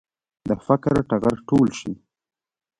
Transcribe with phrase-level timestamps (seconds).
[0.47, 1.93] د فقر ټغر ټول شي.